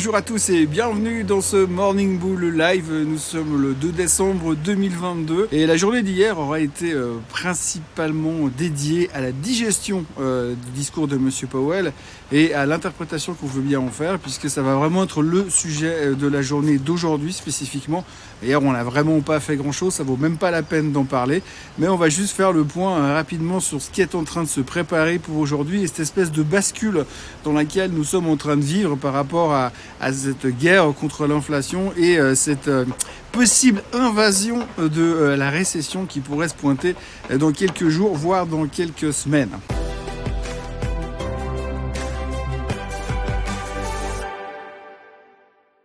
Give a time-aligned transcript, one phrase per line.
[0.00, 2.90] bonjour à tous et bienvenue dans ce Morning Bull Live.
[2.90, 9.10] Nous sommes le 2 décembre 2022 et la journée d'hier aura été euh, principalement dédiée
[9.12, 11.92] à la digestion euh, du discours de Monsieur Powell
[12.32, 15.94] et à l'interprétation qu'on veut bien en faire puisque ça va vraiment être le sujet
[15.94, 18.02] euh, de la journée d'aujourd'hui spécifiquement.
[18.42, 21.04] Hier on n'a vraiment pas fait grand chose, ça vaut même pas la peine d'en
[21.04, 21.42] parler,
[21.78, 24.48] mais on va juste faire le point rapidement sur ce qui est en train de
[24.48, 27.04] se préparer pour aujourd'hui et cette espèce de bascule
[27.44, 29.72] dans laquelle nous sommes en train de vivre par rapport à,
[30.12, 32.84] cette guerre contre l'inflation et euh, cette euh,
[33.32, 36.94] possible invasion de euh, la récession qui pourrait se pointer
[37.38, 39.50] dans quelques jours, voire dans quelques semaines.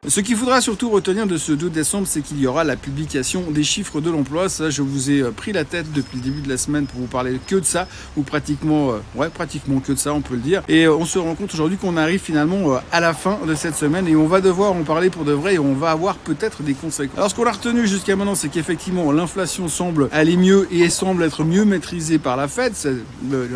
[0.08, 3.50] Ce qu'il faudra surtout retenir de ce 2 décembre, c'est qu'il y aura la publication
[3.50, 4.50] des chiffres de l'emploi.
[4.50, 7.00] Ça, je vous ai euh, pris la tête depuis le début de la semaine pour
[7.00, 10.36] vous parler que de ça, ou pratiquement, euh, ouais, pratiquement que de ça, on peut
[10.36, 10.62] le dire.
[10.68, 13.76] Et euh, on se rend compte aujourd'hui qu'on arrive finalement à la fin de cette
[13.76, 16.62] semaine et on va devoir en parler pour de vrai et on va avoir peut-être
[16.62, 17.18] des conséquences.
[17.18, 21.24] Alors, ce qu'on a retenu jusqu'à maintenant, c'est qu'effectivement, l'inflation semble aller mieux et semble
[21.24, 22.74] être mieux maîtrisée par la Fed.
[22.76, 22.94] C'est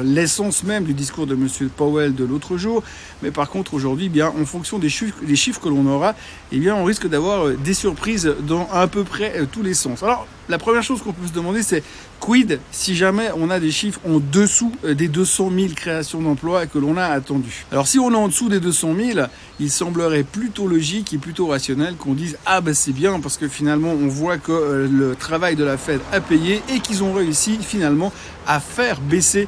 [0.04, 2.82] l'essence même du discours de Monsieur Powell de l'autre jour.
[3.22, 6.16] Mais par contre, aujourd'hui, bien, en fonction des chiffres que l'on aura,
[6.52, 9.74] eh bien, on risque d'avoir euh, des surprises dans à peu près euh, tous les
[9.74, 10.02] sens.
[10.04, 11.84] Alors, la première chose qu'on peut se demander, c'est
[12.30, 16.68] quid si jamais on a des chiffres en dessous euh, des 200 000 créations d'emplois
[16.68, 17.66] que l'on a attendu.
[17.72, 19.28] Alors, si on est en dessous des 200 000,
[19.60, 23.48] il semblerait plutôt logique et plutôt rationnel qu'on dise ah ben c'est bien parce que
[23.48, 27.58] finalement on voit que le travail de la Fed a payé et qu'ils ont réussi
[27.60, 28.14] finalement
[28.46, 29.48] à faire baisser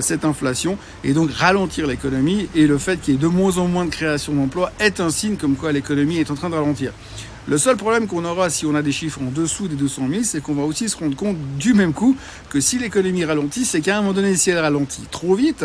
[0.00, 3.66] cette inflation et donc ralentir l'économie et le fait qu'il y ait de moins en
[3.66, 6.92] moins de créations d'emplois est un signe comme quoi l'économie est en train de ralentir.
[7.48, 10.22] Le seul problème qu'on aura si on a des chiffres en dessous des 200 000,
[10.24, 12.14] c'est qu'on va aussi se rendre compte du même coup
[12.50, 15.64] que si l'économie ralentit, c'est qu'à un moment donné, si elle ralentit trop vite,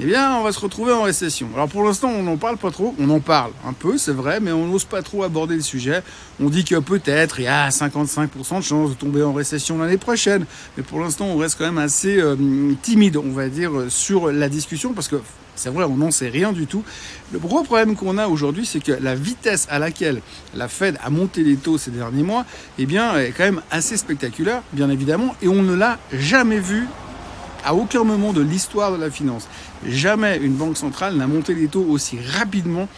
[0.00, 1.48] eh bien, on va se retrouver en récession.
[1.54, 2.94] Alors pour l'instant, on n'en parle pas trop.
[3.00, 6.02] On en parle un peu, c'est vrai, mais on n'ose pas trop aborder le sujet.
[6.40, 9.98] On dit que peut-être il y a 55% de chances de tomber en récession l'année
[9.98, 10.46] prochaine.
[10.76, 12.36] Mais pour l'instant, on reste quand même assez euh,
[12.82, 15.16] timide, on va dire, sur la discussion, parce que
[15.56, 16.84] c'est vrai, on n'en sait rien du tout.
[17.32, 20.20] Le gros problème qu'on a aujourd'hui, c'est que la vitesse à laquelle
[20.54, 22.46] la Fed a monté les taux ces derniers mois,
[22.78, 26.86] eh bien, est quand même assez spectaculaire, bien évidemment, et on ne l'a jamais vu
[27.64, 29.48] à aucun moment de l'histoire de la finance.
[29.86, 32.88] Jamais une banque centrale n'a monté les taux aussi rapidement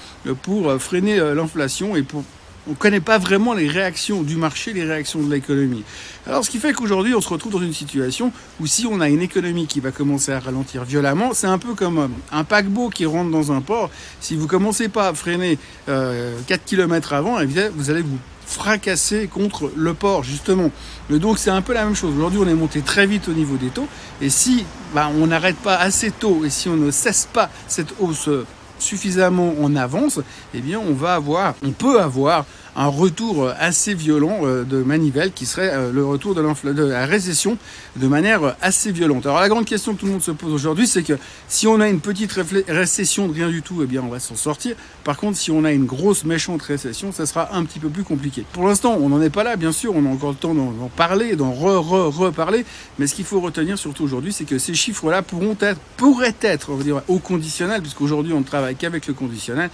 [0.43, 2.25] pour freiner euh, l'inflation et pour
[2.67, 5.85] on ne connaît pas vraiment les réactions du marché, les réactions de l'économie.
[6.27, 9.09] Alors ce qui fait qu'aujourd'hui on se retrouve dans une situation où si on a
[9.09, 12.89] une économie qui va commencer à ralentir violemment, c'est un peu comme euh, un paquebot
[12.89, 13.91] qui rentre dans un port.
[14.21, 19.27] Si vous commencez pas à freiner 4 euh, km avant, eh vous allez vous fracasser
[19.27, 20.71] contre le port justement.
[21.11, 22.15] Donc c'est un peu la même chose.
[22.17, 23.89] Aujourd'hui on est monté très vite au niveau des taux
[24.21, 24.65] et si
[24.95, 28.29] bah, on n'arrête pas assez tôt et si on ne cesse pas cette hausse
[28.85, 30.21] suffisamment en avance,
[30.55, 32.45] eh bien on va avoir, on peut avoir
[32.77, 36.43] un retour assez violent euh, de manivelle qui serait euh, le retour de,
[36.85, 37.57] la récession
[37.97, 39.27] de manière assez violente.
[39.27, 41.19] Alors la grande question que tout le monde se pose aujourd'hui, c'est que
[41.49, 42.33] si on a une petite
[42.69, 44.77] récession de rien du tout, eh bien on va s'en sortir.
[45.05, 48.05] Par contre, si on a une grosse méchante récession, ça sera un petit peu plus
[48.05, 48.45] compliqué.
[48.53, 50.91] Pour l'instant, on n'en est pas là, bien sûr, on a encore le temps d'en
[50.97, 52.65] parler, d'en re-re-reparler,
[52.99, 56.71] mais ce qu'il faut retenir surtout aujourd'hui, c'est que ces chiffres-là pourront être, pourraient être,
[56.71, 59.71] on va dire, au conditionnel, puisqu'aujourd'hui on ne travaille qu'avec le conditionnel,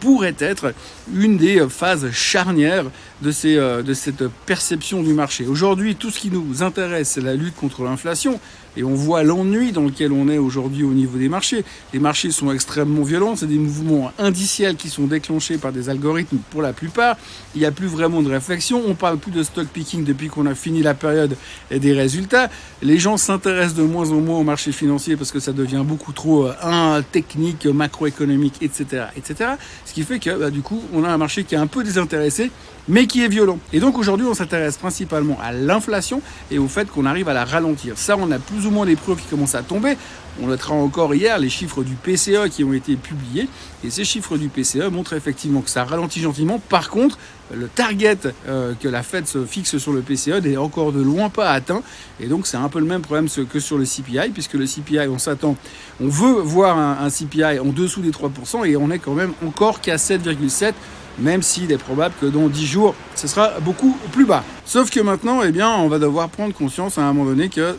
[0.00, 0.74] pourrait être
[1.14, 2.86] une des phases charnières
[3.22, 5.46] de, euh, de cette perception du marché.
[5.46, 8.40] Aujourd'hui, tout ce qui nous intéresse, c'est la lutte contre l'inflation.
[8.76, 11.64] Et on voit l'ennui dans lequel on est aujourd'hui au niveau des marchés.
[11.92, 16.38] Les marchés sont extrêmement violents, c'est des mouvements indiciels qui sont déclenchés par des algorithmes
[16.50, 17.16] pour la plupart.
[17.54, 20.46] Il n'y a plus vraiment de réflexion, on parle plus de stock picking depuis qu'on
[20.46, 21.36] a fini la période
[21.70, 22.50] des résultats.
[22.82, 26.12] Les gens s'intéressent de moins en moins au marché financier parce que ça devient beaucoup
[26.12, 29.50] trop euh, un technique, macroéconomique, etc., etc.
[29.84, 31.84] Ce qui fait que bah, du coup, on a un marché qui est un peu
[31.84, 32.50] désintéressé,
[32.88, 33.58] mais qui est violent.
[33.72, 37.44] Et donc aujourd'hui, on s'intéresse principalement à l'inflation et au fait qu'on arrive à la
[37.44, 37.96] ralentir.
[37.96, 39.96] Ça, on a plus ou moins des preuves qui commencent à tomber.
[40.40, 43.48] On notera encore hier les chiffres du PCE qui ont été publiés.
[43.84, 46.58] Et ces chiffres du PCE montrent effectivement que ça ralentit gentiment.
[46.58, 47.18] Par contre,
[47.54, 48.18] le target
[48.48, 51.82] euh, que la Fed se fixe sur le PCE n'est encore de loin pas atteint.
[52.18, 55.08] Et donc, c'est un peu le même problème que sur le CPI, puisque le CPI,
[55.08, 55.56] on s'attend,
[56.00, 59.80] on veut voir un, CPI en dessous des 3%, et on est quand même encore
[59.80, 60.72] qu'à 7,7%
[61.18, 64.44] même s'il est probable que dans 10 jours, ce sera beaucoup plus bas.
[64.64, 67.76] Sauf que maintenant, eh bien, on va devoir prendre conscience à un moment donné que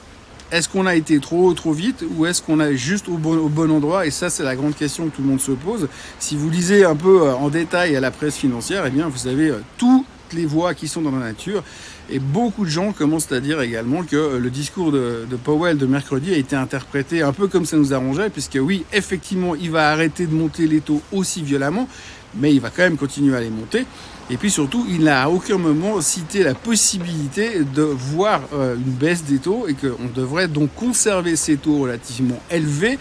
[0.54, 4.06] est-ce qu'on a été trop trop vite ou est-ce qu'on est juste au bon, endroit?
[4.06, 5.88] Et ça, c'est la grande question que tout le monde se pose.
[6.20, 9.50] Si vous lisez un peu euh, en détail à la presse financière, eh vous avez
[9.50, 11.64] euh, toutes les voix qui sont dans la nature.
[12.12, 15.88] Et beaucoup de gens commencent à dire également que euh, le discours de, Powell de
[15.88, 19.90] mercredi a été interprété un peu comme ça nous arrangeait, puisque oui, effectivement, il va
[19.90, 21.88] arrêter de monter les taux aussi violemment,
[22.36, 23.88] mais il va quand même continuer à les monter.
[24.30, 28.94] Et puis surtout, il n'a à aucun moment cité la possibilité de voir euh, une
[28.94, 32.98] baisse des taux et qu'on devrait donc conserver ces taux relativement élevés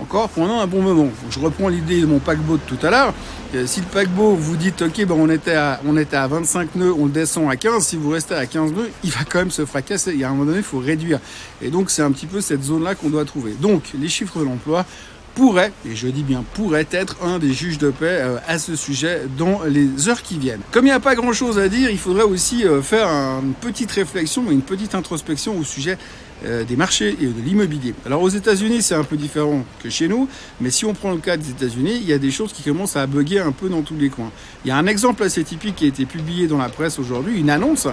[0.00, 1.08] encore pendant un bon moment.
[1.30, 3.14] Je reprends l'idée de mon paquebot de tout à l'heure.
[3.54, 6.76] Euh, si le paquebot vous dit ok ben on était à on était à 25
[6.76, 9.40] nœuds, on le descend à 15, si vous restez à 15 nœuds, il va quand
[9.40, 10.12] même se fracasser.
[10.12, 11.20] Il y a un moment donné, il faut réduire.
[11.60, 13.52] Et donc c'est un petit peu cette zone-là qu'on doit trouver.
[13.60, 14.86] Donc les chiffres de l'emploi
[15.34, 18.76] pourrait, et je dis bien pourrait être un des juges de paix euh, à ce
[18.76, 20.60] sujet dans les heures qui viennent.
[20.70, 23.54] Comme il n'y a pas grand chose à dire, il faudrait aussi euh, faire une
[23.54, 25.98] petite réflexion, une petite introspection au sujet
[26.44, 27.94] euh, des marchés et de l'immobilier.
[28.04, 30.28] Alors aux États-Unis, c'est un peu différent que chez nous,
[30.60, 32.96] mais si on prend le cas des États-Unis, il y a des choses qui commencent
[32.96, 34.30] à bugger un peu dans tous les coins.
[34.64, 37.38] Il y a un exemple assez typique qui a été publié dans la presse aujourd'hui,
[37.38, 37.86] une annonce.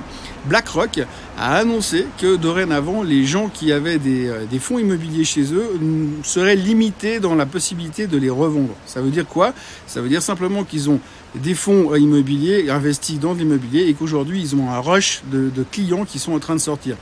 [0.45, 1.01] BlackRock
[1.37, 5.79] a annoncé que dorénavant, les gens qui avaient des, euh, fonds immobiliers chez eux
[6.23, 8.73] seraient limités dans la possibilité de les revendre.
[8.85, 9.53] Ça veut dire quoi?
[9.85, 10.99] Ça veut dire simplement qu'ils ont
[11.35, 16.17] des fonds immobiliers investis dans l'immobilier et qu'aujourd'hui ils ont un rush de clients qui
[16.17, 16.95] sont en train de sortir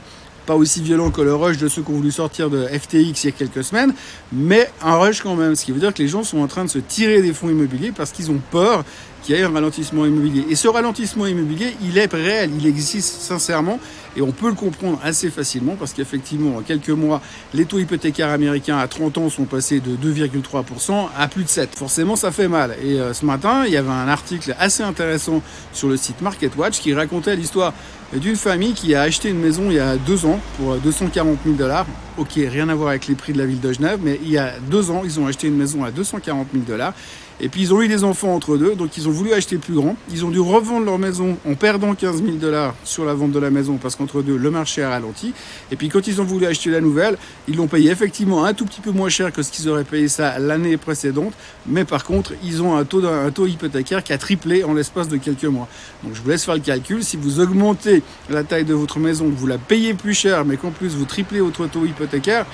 [0.48, 3.24] pas aussi violent que le rush de ceux qui ont voulu sortir de FTX il
[3.24, 3.92] y a quelques semaines,
[4.32, 6.64] mais un rush quand même, ce qui veut dire que les gens sont en train
[6.64, 8.82] de se tirer des fonds immobiliers parce qu'ils ont peur
[9.22, 10.46] qu'il y ait un ralentissement immobilier.
[10.48, 13.78] Et ce ralentissement immobilier, il est réel, il existe sincèrement,
[14.16, 17.20] et on peut le comprendre assez facilement parce qu'effectivement, en quelques mois,
[17.54, 21.74] les taux hypothécaires américains à 30 ans sont passés de 2,3% à plus de 7.
[21.76, 22.76] Forcément, ça fait mal.
[22.82, 26.80] Et euh, ce matin, il y avait un article assez intéressant sur le site MarketWatch
[26.80, 27.72] qui racontait l'histoire
[28.12, 31.56] d'une famille qui a acheté une maison il y a deux ans pour 240 000
[31.56, 31.86] dollars.
[32.16, 34.38] Ok, rien à voir avec les prix de la ville de Genève, mais il y
[34.38, 36.94] a deux ans, ils ont acheté une maison à 240 000 dollars.
[37.40, 39.74] Et puis ils ont eu des enfants entre deux, donc ils ont voulu acheter plus
[39.74, 39.96] grand.
[40.10, 43.38] Ils ont dû revendre leur maison en perdant 15 000 dollars sur la vente de
[43.38, 45.32] la maison parce qu'entre deux, le marché a ralenti.
[45.70, 48.64] Et puis quand ils ont voulu acheter la nouvelle, ils l'ont payé effectivement un tout
[48.64, 51.32] petit peu moins cher que ce qu'ils auraient payé ça l'année précédente.
[51.66, 55.08] Mais par contre, ils ont un taux, un taux hypothécaire qui a triplé en l'espace
[55.08, 55.68] de quelques mois.
[56.02, 57.04] Donc je vous laisse faire le calcul.
[57.04, 60.70] Si vous augmentez la taille de votre maison, vous la payez plus cher, mais qu'en
[60.70, 62.46] plus vous triplez votre taux hypothécaire,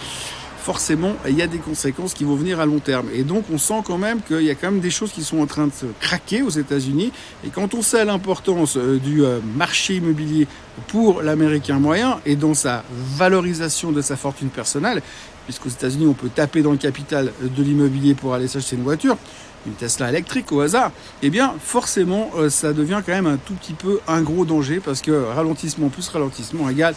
[0.65, 3.09] forcément, il y a des conséquences qui vont venir à long terme.
[3.13, 5.41] Et donc, on sent quand même qu'il y a quand même des choses qui sont
[5.41, 7.13] en train de se craquer aux États-Unis.
[7.45, 10.49] Et quand on sait l'importance euh, du euh, marché immobilier
[10.89, 12.83] pour l'Américain moyen et dans sa
[13.19, 15.03] valorisation de sa fortune personnelle,
[15.45, 19.19] puisqu'aux États-Unis, on peut taper dans le capital de l'immobilier pour aller s'acheter une voiture,
[19.67, 23.55] une Tesla électrique au hasard, eh bien forcément euh, ça devient quand même un tout
[23.55, 26.95] petit peu un gros danger parce que ralentissement plus ralentissement égale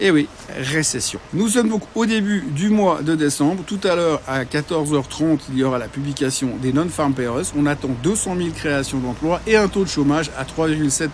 [0.00, 0.28] et eh oui,
[0.58, 1.20] récession.
[1.32, 3.62] Nous sommes donc au début du mois de décembre.
[3.66, 7.52] Tout à l'heure, à 14h30, il y aura la publication des non-farm payers.
[7.56, 11.08] On attend 200 000 créations d'emplois et un taux de chômage à 3,7%.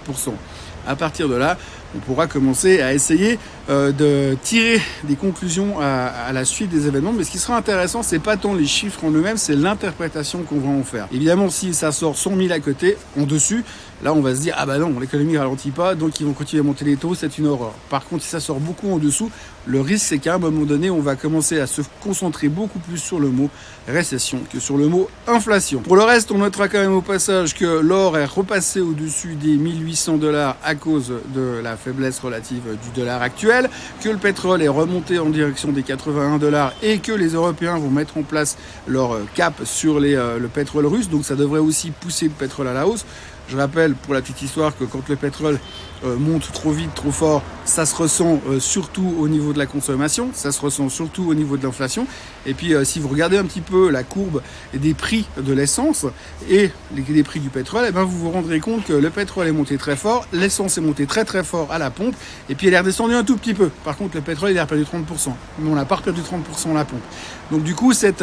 [0.87, 1.59] À partir de là,
[1.95, 3.39] on pourra commencer à essayer
[3.71, 7.13] euh, de tirer des conclusions à, la suite des événements.
[7.13, 10.59] Mais ce qui sera intéressant, c'est pas tant les chiffres en eux-mêmes, c'est l'interprétation qu'on
[10.59, 11.09] va en faire.
[11.13, 13.65] Évidemment, si ça sort 100 000 à côté, en dessus,
[14.03, 16.61] là on va se dire ah bah non, l'économie ralentit pas, donc ils vont continuer
[16.61, 17.75] à monter les taux, c'est une horreur.
[17.89, 19.31] Par contre, si ça sort beaucoup en dessous,
[19.69, 22.99] le risque c'est qu'à un moment donné, on va commencer à se concentrer beaucoup plus
[22.99, 23.51] sur le mot
[23.87, 25.81] récession que sur le mot inflation.
[25.81, 29.57] Pour le reste, on notera quand même au passage que l'or est repassé au-dessus des
[29.57, 33.69] 1800 dollars à cause de la faiblesse relative du dollar actuel,
[34.03, 37.91] que le pétrole est remonté en direction des 81 dollars et que les Européens vont
[37.91, 38.57] mettre en place
[38.87, 41.09] leur cap sur euh, le pétrole russe.
[41.09, 43.05] Donc ça devrait aussi pousser le pétrole à la hausse.
[43.49, 45.59] Je rappelle pour la petite histoire que quand le pétrole
[46.05, 49.67] euh, monte trop vite, trop fort, ça se ressent euh, surtout au niveau de la
[49.67, 52.07] consommation, ça se ressent surtout au niveau de l'inflation.
[52.47, 54.43] Et puis euh, si vous regardez un petit peu la courbe
[54.75, 56.05] des prix de l'essence
[56.49, 59.53] et les, prix du pétrole, eh ben vous vous rendrez compte que le pétrole est
[59.53, 62.15] monté très fort, l'essence est montée très très fort à la pompe,
[62.49, 63.71] et puis elle est redescendue un tout petit peu.
[63.83, 66.75] Par contre le pétrole il a perdu 30%, mais on n'a pas perdu 30% à
[66.75, 67.03] la pompe.
[67.51, 68.23] Donc du coup cette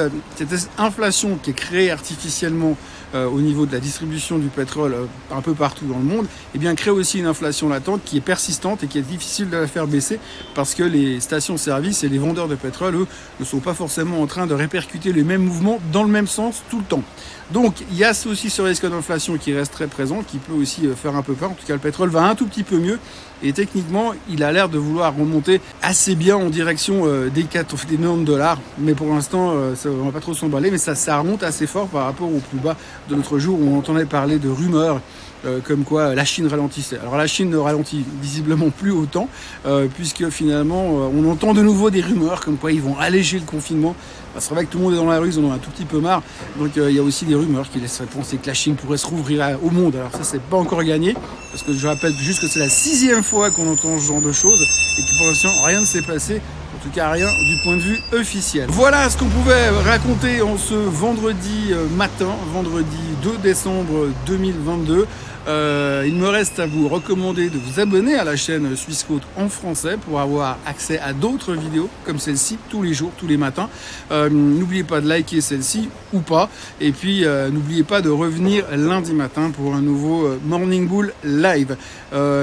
[0.78, 2.78] inflation qui est créée artificiellement
[3.14, 4.96] au niveau de la distribution du pétrole
[5.32, 8.22] un peu partout dans le monde, eh bien crée aussi une inflation latente qui est
[8.22, 10.20] persistante et qui est difficile de la faire baisser
[10.54, 13.08] parce que les stations-service et les vendeurs de pétrole, eux,
[13.40, 16.64] ne sont pas forcément en train de répercuter les mêmes mouvements dans le même sens
[16.70, 17.04] tout le temps.
[17.52, 20.88] Donc il y a aussi ce risque d'inflation qui reste très présent, qui peut aussi
[20.88, 21.52] euh, faire un peu peur.
[21.52, 23.00] En tout cas, le pétrole va un tout petit peu mieux
[23.44, 27.86] et techniquement, il a l'air de vouloir remonter assez bien en direction euh, des 4,
[27.86, 28.60] des 90 dollars.
[28.80, 31.68] Mais pour l'instant, euh, ça, on va pas trop s'emballer, mais ça, ça remonte assez
[31.68, 32.75] fort par rapport au plus bas
[33.10, 35.02] de l'autre jour où on entendait parler de rumeurs
[35.46, 36.98] euh, comme quoi la Chine ralentissait.
[36.98, 39.30] Alors la Chine ne ralentit visiblement plus autant,
[39.66, 43.38] euh, puisque finalement euh, on entend de nouveau des rumeurs comme quoi ils vont alléger
[43.38, 43.96] le confinement.
[44.40, 45.70] C'est vrai que tout le monde est dans la rue, ils en ont un tout
[45.70, 46.24] petit peu marre.
[46.58, 49.08] Donc il y a aussi des rumeurs qui laisseraient penser que la Chine pourrait se
[49.08, 49.96] rouvrir au monde.
[49.96, 51.16] Alors ça c'est pas encore gagné,
[51.52, 54.32] parce que je rappelle juste que c'est la sixième fois qu'on entend ce genre de
[54.32, 54.62] choses
[54.98, 56.42] et que pour l'instant rien ne s'est passé.
[56.75, 58.68] En tout cas, rien du point de vue officiel.
[58.70, 65.08] Voilà ce qu'on pouvait raconter en ce vendredi matin, vendredi 2 décembre 2022.
[65.48, 69.22] Euh, il me reste à vous recommander de vous abonner à la chaîne Suisse Côte
[69.38, 73.38] en français pour avoir accès à d'autres vidéos comme celle-ci tous les jours, tous les
[73.38, 73.70] matins.
[74.12, 76.50] Euh, n'oubliez pas de liker celle-ci ou pas.
[76.82, 81.78] Et puis euh, n'oubliez pas de revenir lundi matin pour un nouveau Morning Bull live.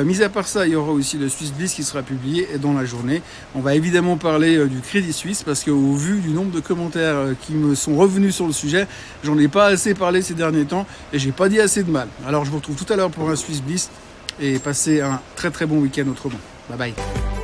[0.04, 2.73] mis à part ça, il y aura aussi le Swiss Bliss qui sera publié dans
[2.73, 3.23] la journée.
[3.54, 7.54] On va évidemment parler du Crédit Suisse parce qu'au vu du nombre de commentaires qui
[7.54, 8.87] me sont revenus sur le sujet,
[9.25, 12.06] j'en ai pas assez parlé ces derniers temps et j'ai pas dit assez de mal.
[12.26, 13.90] Alors je vous retrouve tout à pour un Swiss Bliss
[14.40, 16.38] et passez un très très bon week-end autrement.
[16.68, 17.41] Bye bye.